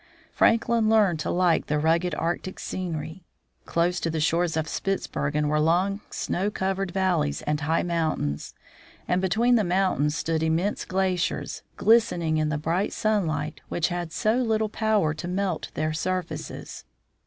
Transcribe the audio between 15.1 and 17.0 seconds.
to melt their surfaces.